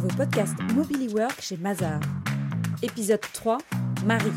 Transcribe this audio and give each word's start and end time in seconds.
nouveau 0.00 0.16
podcast 0.16 0.54
Mobily 0.74 1.08
Work 1.08 1.42
chez 1.42 1.58
Mazar. 1.58 2.00
Épisode 2.82 3.20
3, 3.34 3.58
Marie. 4.06 4.32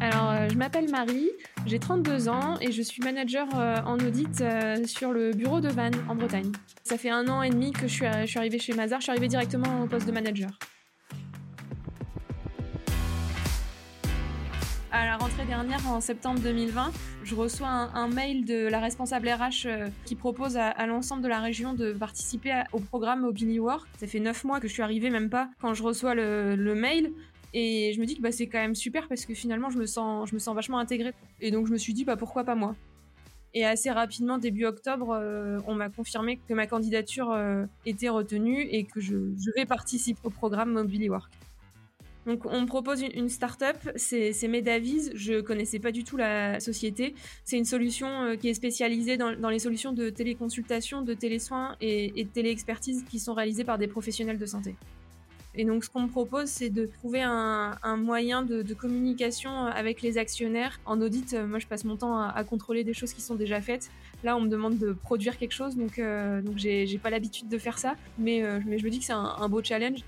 Alors, 0.00 0.30
euh, 0.30 0.48
je 0.48 0.56
m'appelle 0.56 0.88
Marie, 0.88 1.28
j'ai 1.66 1.80
32 1.80 2.28
ans 2.28 2.58
et 2.60 2.70
je 2.70 2.80
suis 2.80 3.02
manager 3.02 3.48
euh, 3.56 3.78
en 3.84 3.98
audit 3.98 4.40
euh, 4.40 4.84
sur 4.86 5.12
le 5.12 5.32
bureau 5.32 5.60
de 5.60 5.68
Vannes 5.68 5.96
en 6.08 6.14
Bretagne. 6.14 6.52
Ça 6.84 6.96
fait 6.96 7.10
un 7.10 7.26
an 7.28 7.42
et 7.42 7.50
demi 7.50 7.72
que 7.72 7.88
je 7.88 8.24
suis 8.26 8.38
arrivée 8.38 8.60
chez 8.60 8.72
Mazar, 8.72 9.00
je 9.00 9.04
suis 9.04 9.10
arrivée 9.10 9.26
directement 9.26 9.82
au 9.82 9.88
poste 9.88 10.06
de 10.06 10.12
manager. 10.12 10.50
À 14.90 15.04
la 15.04 15.18
rentrée 15.18 15.44
dernière, 15.44 15.86
en 15.86 16.00
septembre 16.00 16.40
2020, 16.40 16.92
je 17.22 17.34
reçois 17.34 17.68
un, 17.68 18.08
mail 18.08 18.46
de 18.46 18.68
la 18.68 18.80
responsable 18.80 19.28
RH 19.28 19.66
euh, 19.66 19.88
qui 20.06 20.14
propose 20.14 20.56
à, 20.56 20.86
l'ensemble 20.86 21.22
de 21.22 21.28
la 21.28 21.40
région 21.40 21.74
de 21.74 21.92
participer 21.92 22.62
au 22.72 22.80
programme 22.80 23.20
Mobily 23.20 23.58
Work. 23.58 23.86
Ça 23.98 24.06
fait 24.06 24.18
neuf 24.18 24.44
mois 24.44 24.60
que 24.60 24.66
je 24.66 24.72
suis 24.72 24.80
arrivée, 24.80 25.10
même 25.10 25.28
pas, 25.28 25.50
quand 25.60 25.74
je 25.74 25.82
reçois 25.82 26.14
le, 26.14 26.74
mail. 26.74 27.12
Et 27.52 27.92
je 27.94 28.00
me 28.00 28.06
dis 28.06 28.16
que 28.16 28.22
bah, 28.22 28.32
c'est 28.32 28.46
quand 28.46 28.58
même 28.58 28.74
super 28.74 29.08
parce 29.08 29.26
que 29.26 29.34
finalement, 29.34 29.68
je 29.68 29.76
me 29.76 29.84
sens, 29.84 30.30
je 30.30 30.34
me 30.34 30.38
sens 30.38 30.54
vachement 30.54 30.78
intégrée. 30.78 31.12
Et 31.42 31.50
donc, 31.50 31.66
je 31.66 31.72
me 31.72 31.78
suis 31.78 31.92
dit, 31.92 32.06
bah, 32.06 32.16
pourquoi 32.16 32.44
pas 32.44 32.54
moi? 32.54 32.74
Et 33.52 33.66
assez 33.66 33.90
rapidement, 33.90 34.38
début 34.38 34.64
octobre, 34.64 35.10
euh, 35.10 35.58
on 35.66 35.74
m'a 35.74 35.90
confirmé 35.90 36.38
que 36.48 36.54
ma 36.54 36.66
candidature 36.66 37.30
euh, 37.30 37.66
était 37.84 38.08
retenue 38.08 38.62
et 38.62 38.84
que 38.84 39.00
je, 39.00 39.16
je 39.36 39.50
vais 39.54 39.66
participer 39.66 40.20
au 40.24 40.30
programme 40.30 40.72
Mobily 40.72 41.10
Work. 41.10 41.30
Donc 42.28 42.44
on 42.44 42.60
me 42.60 42.66
propose 42.66 43.00
une, 43.00 43.30
start-up, 43.30 43.78
c'est 43.96 44.48
Medavis, 44.48 45.10
je 45.14 45.40
connaissais 45.40 45.78
pas 45.78 45.92
du 45.92 46.04
tout 46.04 46.18
la 46.18 46.60
société. 46.60 47.14
C'est 47.42 47.56
une 47.56 47.64
solution 47.64 48.06
euh, 48.06 48.36
qui 48.36 48.50
est 48.50 48.54
spécialisée 48.54 49.16
dans, 49.16 49.48
les 49.48 49.58
solutions 49.58 49.94
de 49.94 50.10
téléconsultation, 50.10 51.00
de 51.00 51.14
télésoins 51.14 51.74
et, 51.80 52.20
et 52.20 52.24
de 52.24 52.28
téléexpertise 52.28 53.02
qui 53.08 53.18
sont 53.18 53.32
réalisées 53.32 53.64
par 53.64 53.78
des 53.78 53.86
professionnels 53.86 54.36
de 54.36 54.44
santé. 54.44 54.74
Et 55.54 55.64
donc, 55.64 55.84
ce 55.84 55.88
qu'on 55.88 56.02
me 56.02 56.08
propose, 56.08 56.48
c'est 56.50 56.68
de 56.68 56.84
trouver 56.84 57.22
un, 57.22 57.96
moyen 57.96 58.42
de, 58.42 58.74
communication 58.74 59.64
avec 59.64 60.02
les 60.02 60.18
actionnaires. 60.18 60.78
En 60.84 61.00
audit, 61.00 61.32
euh, 61.32 61.46
moi, 61.46 61.58
je 61.58 61.66
passe 61.66 61.84
mon 61.84 61.96
temps 61.96 62.20
à, 62.20 62.44
contrôler 62.44 62.84
des 62.84 62.92
choses 62.92 63.14
qui 63.14 63.22
sont 63.22 63.36
déjà 63.36 63.62
faites. 63.62 63.90
Là, 64.22 64.36
on 64.36 64.42
me 64.42 64.48
demande 64.48 64.76
de 64.76 64.92
produire 64.92 65.38
quelque 65.38 65.54
chose, 65.54 65.76
donc, 65.76 65.98
euh, 65.98 66.42
donc 66.42 66.58
j'ai 66.58 67.00
pas 67.02 67.08
l'habitude 67.08 67.48
de 67.48 67.56
faire 67.56 67.78
ça. 67.78 67.96
Mais 68.18 68.42
je 68.42 68.84
me 68.84 68.90
dis 68.90 68.98
que 68.98 69.06
c'est 69.06 69.12
un 69.12 69.48
beau 69.48 69.62
challenge. 69.62 70.00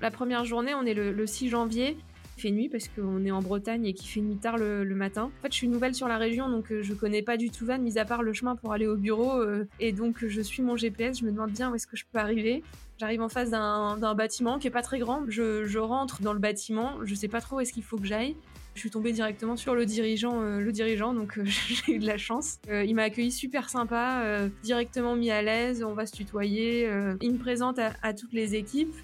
La 0.00 0.10
première 0.10 0.44
journée, 0.44 0.74
on 0.74 0.84
est 0.84 0.94
le, 0.94 1.26
6 1.26 1.48
janvier. 1.48 1.96
Il 2.36 2.42
fait 2.42 2.50
nuit 2.50 2.68
parce 2.68 2.88
qu'on 2.88 3.24
est 3.24 3.30
en 3.30 3.40
Bretagne 3.40 3.86
et 3.86 3.94
qu'il 3.94 4.08
fait 4.08 4.20
nuit 4.20 4.36
tard 4.36 4.58
le, 4.58 4.84
matin. 4.94 5.30
En 5.38 5.42
fait, 5.42 5.52
je 5.52 5.56
suis 5.56 5.68
nouvelle 5.68 5.94
sur 5.94 6.06
la 6.06 6.18
région, 6.18 6.50
donc 6.50 6.70
euh, 6.70 6.82
je 6.82 6.92
connais 6.92 7.22
pas 7.22 7.38
du 7.38 7.50
tout 7.50 7.64
Vannes, 7.64 7.82
mis 7.82 7.98
à 7.98 8.04
part 8.04 8.22
le 8.22 8.34
chemin 8.34 8.56
pour 8.56 8.74
aller 8.74 8.86
au 8.86 8.96
bureau. 8.96 9.40
Euh, 9.40 9.66
et 9.80 9.92
donc, 9.92 10.26
je 10.26 10.40
suis 10.42 10.62
mon 10.62 10.76
GPS, 10.76 11.20
je 11.20 11.24
me 11.24 11.32
demande 11.32 11.50
bien 11.50 11.70
où 11.70 11.74
est-ce 11.74 11.86
que 11.86 11.96
je 11.96 12.04
peux 12.12 12.18
arriver. 12.18 12.62
J'arrive 12.98 13.22
en 13.22 13.30
face 13.30 13.50
d'un 13.50 14.14
bâtiment 14.14 14.58
qui 14.58 14.66
est 14.66 14.70
pas 14.70 14.82
très 14.82 14.98
grand. 14.98 15.22
Je, 15.28 15.78
rentre 15.78 16.20
dans 16.20 16.34
le 16.34 16.38
bâtiment, 16.38 16.98
je 17.04 17.14
sais 17.14 17.28
pas 17.28 17.40
trop 17.40 17.56
où 17.56 17.60
est-ce 17.60 17.72
qu'il 17.72 17.82
faut 17.82 17.96
que 17.96 18.06
j'aille. 18.06 18.36
Je 18.74 18.80
suis 18.80 18.90
tombée 18.90 19.12
directement 19.12 19.56
sur 19.56 19.74
le 19.74 19.86
dirigeant, 19.86 20.42
euh, 20.42 20.60
le 20.60 20.72
dirigeant, 20.72 21.14
donc 21.14 21.40
j'ai 21.44 21.94
eu 21.94 21.98
de 21.98 22.06
la 22.06 22.18
chance. 22.18 22.58
il 22.68 22.94
m'a 22.94 23.04
accueilli 23.04 23.32
super 23.32 23.70
sympa, 23.70 24.46
directement 24.62 25.16
mis 25.16 25.30
à 25.30 25.40
l'aise. 25.40 25.82
On 25.82 25.94
va 25.94 26.04
se 26.04 26.12
tutoyer. 26.12 26.90
il 27.22 27.32
me 27.32 27.38
présente 27.38 27.78
à 27.78 28.12
toutes 28.12 28.34
les 28.34 28.54
équipes. 28.56 28.94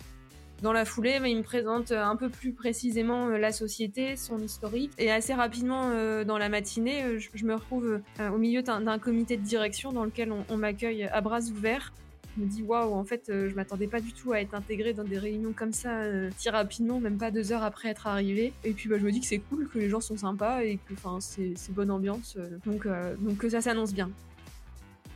Dans 0.62 0.72
la 0.72 0.84
foulée, 0.84 1.18
il 1.26 1.36
me 1.38 1.42
présente 1.42 1.90
euh, 1.90 2.04
un 2.04 2.14
peu 2.14 2.28
plus 2.28 2.52
précisément 2.52 3.26
euh, 3.26 3.36
la 3.36 3.50
société, 3.50 4.14
son 4.14 4.38
historique. 4.38 4.92
Et 4.96 5.10
assez 5.10 5.34
rapidement, 5.34 5.90
euh, 5.90 6.22
dans 6.22 6.38
la 6.38 6.48
matinée, 6.48 7.18
je 7.18 7.44
me 7.44 7.54
retrouve 7.54 8.00
au 8.20 8.38
milieu 8.38 8.62
d'un 8.62 8.98
comité 9.00 9.36
de 9.36 9.42
direction 9.42 9.92
dans 9.92 10.04
lequel 10.04 10.32
on, 10.48 10.56
m'accueille 10.56 11.04
à 11.04 11.20
bras 11.20 11.40
ouverts. 11.40 11.92
Je 12.36 12.42
me 12.42 12.48
dis 12.48 12.62
waouh, 12.62 12.94
en 12.94 13.04
fait, 13.04 13.24
je 13.28 13.54
m'attendais 13.56 13.88
pas 13.88 14.00
du 14.00 14.12
tout 14.12 14.32
à 14.32 14.40
être 14.40 14.54
intégrée 14.54 14.92
dans 14.92 15.02
des 15.04 15.18
réunions 15.18 15.52
comme 15.52 15.72
ça 15.72 16.02
si 16.38 16.48
rapidement, 16.48 17.00
même 17.00 17.18
pas 17.18 17.30
deux 17.30 17.50
heures 17.50 17.64
après 17.64 17.88
être 17.88 18.06
arrivée. 18.06 18.52
Et 18.62 18.72
puis 18.72 18.88
bah, 18.88 18.96
je 18.98 19.04
me 19.04 19.10
dis 19.10 19.20
que 19.20 19.26
c'est 19.26 19.38
cool, 19.38 19.68
que 19.68 19.78
les 19.78 19.88
gens 19.88 20.00
sont 20.00 20.16
sympas 20.16 20.62
et 20.62 20.78
que 20.88 20.94
c'est 21.20 21.72
bonne 21.72 21.90
ambiance. 21.90 22.38
donc, 22.64 22.86
donc 23.18 23.38
que 23.38 23.48
ça 23.48 23.60
s'annonce 23.60 23.92
bien. 23.92 24.10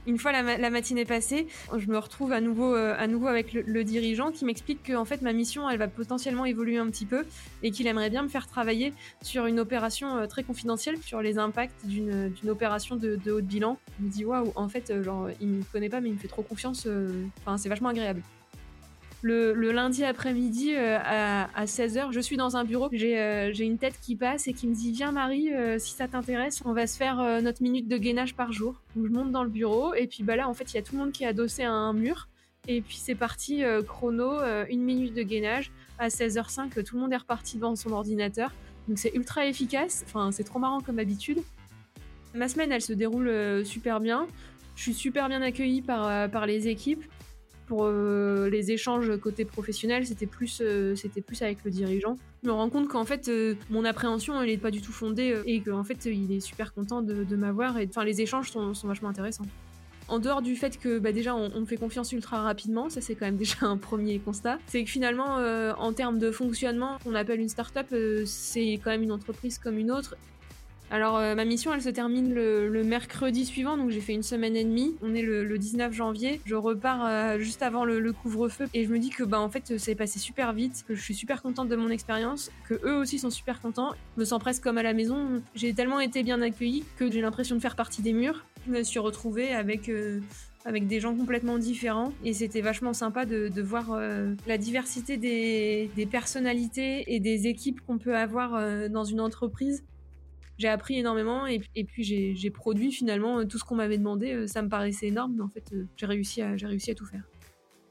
Une 0.06 0.18
fois 0.18 0.30
la, 0.30 0.70
matinée 0.70 1.04
passée, 1.04 1.48
je 1.76 1.86
me 1.88 1.98
retrouve 1.98 2.32
à 2.32 2.40
nouveau, 2.40 2.74
euh, 2.74 2.94
avec 2.96 3.52
le, 3.52 3.84
dirigeant 3.84 4.30
qui 4.30 4.44
m'explique 4.44 4.82
que 4.82 5.04
fait 5.04 5.22
ma 5.22 5.32
mission 5.32 5.68
elle 5.68 5.78
va 5.78 5.88
potentiellement 5.88 6.44
évoluer 6.44 6.78
un 6.78 6.86
petit 6.86 7.06
peu 7.06 7.24
et 7.62 7.70
qu'il 7.70 7.86
aimerait 7.86 8.10
bien 8.10 8.22
me 8.22 8.28
faire 8.28 8.46
travailler 8.46 8.92
sur 9.22 9.46
une 9.46 9.58
opération 9.58 10.16
euh, 10.16 10.26
très 10.26 10.44
confidentielle 10.44 10.98
sur 11.02 11.20
les 11.22 11.38
impacts 11.38 11.86
d'une 11.86 12.32
opération 12.48 12.96
de, 12.96 13.18
haut 13.26 13.40
de 13.40 13.46
bilan. 13.46 13.78
Je 13.98 14.04
me 14.04 14.10
dis 14.10 14.24
waouh, 14.24 14.52
en 14.54 14.68
fait, 14.68 14.90
euh, 14.90 15.02
genre 15.02 15.28
il 15.40 15.48
me 15.48 15.62
connaît 15.72 15.88
pas 15.88 16.00
mais 16.00 16.08
il 16.08 16.14
me 16.14 16.18
fait 16.18 16.28
trop 16.28 16.42
confiance. 16.42 16.86
Enfin, 17.40 17.56
c'est 17.58 17.68
vachement 17.68 17.88
agréable 17.88 18.22
le, 19.26 19.72
lundi 19.72 20.04
après-midi 20.04 20.74
euh, 20.74 20.98
à, 21.02 21.64
16h, 21.64 22.12
je 22.12 22.20
suis 22.20 22.36
dans 22.36 22.56
un 22.56 22.64
bureau, 22.64 22.88
euh, 22.92 23.50
j'ai 23.52 23.64
une 23.64 23.78
tête 23.78 23.98
qui 24.00 24.16
passe 24.16 24.46
et 24.46 24.52
qui 24.52 24.66
me 24.66 24.74
dit 24.74 24.92
Viens 24.92 25.12
Marie, 25.12 25.52
euh, 25.52 25.78
si 25.78 25.92
ça 25.92 26.06
t'intéresse, 26.06 26.62
on 26.64 26.72
va 26.72 26.86
se 26.86 26.96
faire 26.96 27.16
notre 27.42 27.62
minute 27.62 27.88
de 27.88 27.96
gainage 27.96 28.34
par 28.34 28.52
jour. 28.52 28.80
Donc 28.94 29.06
je 29.06 29.12
monte 29.12 29.32
dans 29.32 29.42
le 29.42 29.50
bureau 29.50 29.94
et 29.94 30.06
puis 30.06 30.22
bah 30.22 30.36
là 30.36 30.48
en 30.48 30.54
fait 30.54 30.72
il 30.72 30.76
y 30.76 30.78
a 30.78 30.82
tout 30.82 30.94
le 30.94 31.00
monde 31.00 31.12
qui 31.12 31.24
est 31.24 31.26
adossé 31.26 31.64
à 31.64 31.72
un 31.72 31.92
mur. 31.92 32.28
Et 32.68 32.80
puis 32.80 32.96
c'est 32.96 33.14
parti, 33.14 33.62
chrono, 33.86 34.40
une 34.68 34.82
minute 34.82 35.14
de 35.14 35.22
gainage. 35.22 35.70
À 35.98 36.08
16h05, 36.08 36.82
tout 36.82 36.96
le 36.96 37.02
monde 37.02 37.12
est 37.12 37.16
reparti 37.16 37.56
devant 37.56 37.76
son 37.76 37.92
ordinateur. 37.92 38.52
Donc 38.88 38.98
c'est 38.98 39.14
ultra 39.14 39.46
efficace, 39.46 40.04
enfin 40.06 40.32
c'est 40.32 40.44
trop 40.44 40.58
marrant 40.58 40.80
comme 40.80 40.98
habitude. 40.98 41.38
Ma 42.34 42.48
semaine 42.48 42.72
elle 42.72 42.82
se 42.82 42.92
déroule 42.92 43.64
super 43.64 44.00
bien. 44.00 44.26
Je 44.74 44.82
suis 44.82 44.94
super 44.94 45.28
bien 45.28 45.42
accueillie 45.42 45.80
par, 45.80 46.30
par 46.30 46.46
les 46.46 46.68
équipes 46.68 47.04
pour 47.66 47.84
euh, 47.84 48.48
les 48.48 48.70
échanges 48.70 49.16
côté 49.18 49.44
professionnel, 49.44 50.06
c'était 50.06 50.26
plus, 50.26 50.60
euh, 50.62 50.94
c'était 50.94 51.20
plus 51.20 51.42
avec 51.42 51.58
le 51.64 51.70
dirigeant. 51.70 52.16
Je 52.42 52.48
me 52.48 52.52
rends 52.52 52.70
compte 52.70 52.88
qu'en 52.88 53.04
fait, 53.04 53.28
euh, 53.28 53.54
mon 53.70 53.84
appréhension, 53.84 54.40
elle 54.40 54.48
n'est 54.48 54.56
pas 54.56 54.70
du 54.70 54.80
tout 54.80 54.92
fondée 54.92 55.40
et 55.46 55.60
qu'en 55.60 55.84
fait, 55.84 56.06
il 56.06 56.32
est 56.32 56.40
super 56.40 56.72
content 56.72 57.02
de, 57.02 57.36
m'avoir. 57.36 57.76
Enfin, 57.88 58.04
les 58.04 58.20
échanges 58.20 58.50
sont, 58.50 58.72
vachement 58.84 59.08
intéressants. 59.08 59.46
En 60.08 60.20
dehors 60.20 60.40
du 60.40 60.54
fait 60.54 60.78
que 60.78 61.00
bah, 61.00 61.10
déjà 61.10 61.34
on, 61.34 61.60
me 61.60 61.66
fait 61.66 61.76
confiance 61.76 62.12
ultra 62.12 62.40
rapidement, 62.40 62.88
ça 62.88 63.00
c'est 63.00 63.16
quand 63.16 63.26
même 63.26 63.36
déjà 63.44 63.56
un 63.62 63.76
premier 63.76 64.20
constat, 64.20 64.58
c'est 64.68 64.84
que 64.84 64.90
finalement 64.90 65.38
en 65.78 65.92
termes 65.92 66.20
de 66.20 66.30
fonctionnement, 66.30 66.98
qu'on 67.02 67.16
appelle 67.16 67.40
une 67.40 67.48
start-up, 67.48 67.92
c'est 68.24 68.74
quand 68.84 68.90
même 68.90 69.02
une 69.02 69.10
entreprise 69.10 69.58
comme 69.58 69.78
une 69.78 69.90
autre 69.90 70.16
alors 70.90 71.16
euh, 71.16 71.34
ma 71.34 71.44
mission 71.44 71.74
elle 71.74 71.82
se 71.82 71.88
termine 71.88 72.32
le, 72.32 72.84
mercredi 72.84 73.44
suivant, 73.44 73.76
donc 73.76 73.90
j'ai 73.90 74.00
fait 74.00 74.12
une 74.12 74.22
semaine 74.22 74.54
et 74.54 74.64
demie. 74.64 74.94
On 75.02 75.14
est 75.14 75.22
le, 75.22 75.56
19 75.58 75.92
janvier, 75.92 76.40
je 76.44 76.54
repars 76.54 77.04
euh, 77.04 77.38
juste 77.38 77.62
avant 77.62 77.84
le, 77.84 78.12
couvre-feu 78.12 78.66
et 78.74 78.84
je 78.84 78.90
me 78.90 78.98
dis 78.98 79.10
que 79.10 79.24
bah 79.24 79.40
en 79.40 79.50
fait 79.50 79.78
c'est 79.78 79.94
passé 79.94 80.18
super 80.18 80.52
vite, 80.52 80.84
que 80.86 80.94
je 80.94 81.02
suis 81.02 81.14
super 81.14 81.42
contente 81.42 81.68
de 81.68 81.76
mon 81.76 81.88
expérience, 81.88 82.50
que 82.68 82.74
eux 82.84 82.96
aussi 82.96 83.18
sont 83.18 83.30
super 83.30 83.60
contents. 83.60 83.94
Je 84.16 84.20
me 84.20 84.24
sens 84.24 84.38
presque 84.38 84.62
comme 84.62 84.78
à 84.78 84.82
la 84.82 84.92
maison. 84.92 85.42
J'ai 85.54 85.74
tellement 85.74 86.00
été 86.00 86.22
bien 86.22 86.40
accueillie 86.40 86.84
que 86.96 87.10
j'ai 87.10 87.20
l'impression 87.20 87.56
de 87.56 87.60
faire 87.60 87.76
partie 87.76 88.02
des 88.02 88.12
murs. 88.12 88.44
Je 88.66 88.72
me 88.72 88.82
suis 88.82 88.98
retrouvée 88.98 89.52
avec 89.52 89.88
euh, 89.88 90.20
avec 90.64 90.86
des 90.86 91.00
gens 91.00 91.14
complètement 91.14 91.58
différents 91.58 92.12
et 92.24 92.32
c'était 92.32 92.60
vachement 92.60 92.92
sympa 92.92 93.24
de, 93.24 93.62
voir 93.62 94.00
la 94.48 94.58
diversité 94.58 95.16
des, 95.16 95.88
des, 95.94 96.06
personnalités 96.06 97.04
et 97.14 97.20
des 97.20 97.46
équipes 97.46 97.80
qu'on 97.86 97.98
peut 97.98 98.16
avoir 98.16 98.90
dans 98.90 99.04
une 99.04 99.20
entreprise 99.20 99.84
j'ai 100.58 100.68
appris 100.68 100.98
énormément 100.98 101.46
et, 101.46 101.60
puis 101.84 102.04
j'ai 102.04 102.50
produit 102.50 102.92
finalement 102.92 103.44
tout 103.46 103.58
ce 103.58 103.64
qu'on 103.64 103.76
m'avait 103.76 103.98
demandé. 103.98 104.32
Euh, 104.32 104.46
ça 104.46 104.62
me 104.62 104.68
paraissait 104.68 105.08
énorme, 105.08 105.34
mais 105.36 105.42
en 105.42 105.48
fait, 105.48 105.72
euh, 105.72 105.86
j'ai 105.96 106.06
réussi 106.06 106.40
à 106.42 106.94
tout 106.94 107.06
faire. 107.06 107.22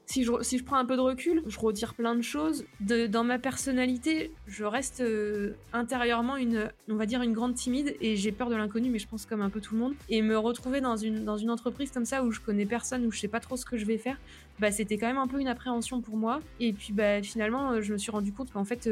Si 0.06 0.22
je, 0.22 0.62
prends 0.62 0.76
un 0.76 0.84
peu 0.84 0.94
de 0.94 1.00
recul, 1.00 1.42
je 1.46 1.58
retire 1.58 1.94
plein 1.94 2.14
de 2.14 2.22
choses. 2.22 2.64
Dans 2.80 3.24
ma 3.24 3.38
personnalité, 3.38 4.30
je 4.46 4.64
reste 4.64 5.00
euh, 5.00 5.54
intérieurement 5.72 6.36
une, 6.36 6.70
on 6.88 6.94
va 6.94 7.06
dire, 7.06 7.22
une 7.22 7.32
grande 7.32 7.54
timide 7.54 7.96
et 8.00 8.14
j'ai 8.14 8.30
peur 8.30 8.48
de 8.48 8.54
l'inconnu, 8.54 8.88
mais 8.88 9.00
je 9.00 9.08
pense 9.08 9.26
comme 9.26 9.42
un 9.42 9.50
peu 9.50 9.60
tout 9.60 9.74
le 9.74 9.80
monde. 9.80 9.94
Et 10.08 10.22
me 10.22 10.38
retrouver 10.38 10.80
dans 10.80 10.96
une, 10.96 11.28
entreprise 11.50 11.90
comme 11.90 12.04
ça 12.04 12.22
où 12.22 12.30
je 12.30 12.40
connais 12.40 12.66
personne, 12.66 13.04
où 13.04 13.10
je 13.10 13.18
sais 13.18 13.28
pas 13.28 13.40
trop 13.40 13.56
ce 13.56 13.66
que 13.66 13.76
je 13.76 13.84
vais 13.84 13.98
faire, 13.98 14.16
bah, 14.60 14.70
c'était 14.70 14.96
quand 14.96 15.08
même 15.08 15.18
un 15.18 15.26
peu 15.26 15.40
une 15.40 15.48
appréhension 15.48 16.00
pour 16.00 16.16
moi. 16.16 16.40
Et 16.60 16.72
puis 16.72 16.92
bah, 16.92 17.20
finalement, 17.20 17.80
je 17.82 17.92
me 17.92 17.98
suis 17.98 18.12
rendu 18.12 18.32
compte 18.32 18.52
qu'en 18.52 18.64
fait, 18.64 18.88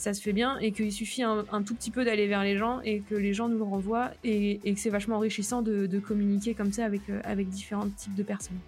ça 0.00 0.14
se 0.14 0.22
fait 0.22 0.32
bien 0.32 0.58
et 0.58 0.72
qu'il 0.72 0.90
suffit 0.90 1.22
un, 1.22 1.62
tout 1.62 1.74
petit 1.74 1.90
peu 1.90 2.04
d'aller 2.04 2.26
vers 2.26 2.42
les 2.42 2.56
gens 2.56 2.80
et 2.80 3.00
que 3.00 3.14
les 3.14 3.34
gens 3.34 3.48
nous 3.48 3.62
renvoient 3.62 4.10
et, 4.24 4.58
que 4.64 4.80
c'est 4.80 4.88
vachement 4.88 5.16
enrichissant 5.16 5.60
de, 5.60 5.98
communiquer 5.98 6.54
comme 6.54 6.72
ça 6.72 6.86
euh, 6.86 7.20
avec 7.24 7.50
différents 7.50 7.88
types 7.90 8.14
de 8.14 8.22
personnes. 8.22 8.58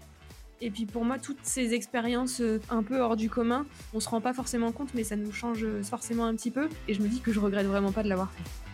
Et 0.65 0.71
puis 0.71 0.87
pour 0.87 1.05
moi, 1.05 1.19
toutes 1.19 1.41
ces 1.43 1.75
expériences 1.75 2.41
euh, 2.41 2.61
un 2.71 2.83
peu 2.83 3.01
hors 3.01 3.17
du 3.17 3.29
commun, 3.29 3.67
on 3.93 4.01
se 4.01 4.09
rend 4.09 4.21
pas 4.21 4.33
forcément 4.33 4.73
compte, 4.73 4.95
mais 4.95 5.05
ça 5.05 5.17
nous 5.17 5.33
change 5.33 5.67
forcément 5.83 6.25
un 6.25 6.35
petit 6.35 6.53
peu. 6.53 6.69
Et 6.89 6.95
je 6.95 7.03
me 7.03 7.09
dis 7.09 7.21
que 7.21 7.33
je 7.33 7.41
regrette 7.41 7.67
vraiment 7.67 7.93
pas 7.93 8.05
de 8.05 8.09
l'avoir 8.09 8.31
fait. 8.31 8.72